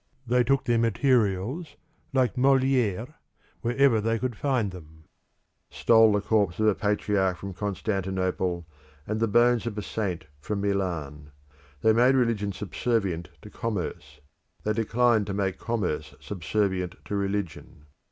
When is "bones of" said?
9.27-9.77